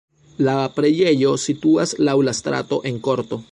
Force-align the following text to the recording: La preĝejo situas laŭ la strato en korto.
La 0.45 0.53
preĝejo 0.77 1.35
situas 1.45 1.93
laŭ 2.09 2.17
la 2.29 2.37
strato 2.41 2.83
en 2.93 3.01
korto. 3.11 3.43